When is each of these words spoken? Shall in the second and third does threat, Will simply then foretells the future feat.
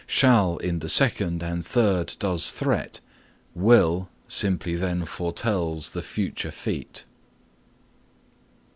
Shall 0.07 0.57
in 0.57 0.79
the 0.79 0.89
second 0.89 1.43
and 1.43 1.63
third 1.63 2.15
does 2.17 2.51
threat, 2.51 3.01
Will 3.53 4.09
simply 4.27 4.75
then 4.75 5.05
foretells 5.05 5.91
the 5.91 6.01
future 6.01 6.49
feat. 6.51 7.05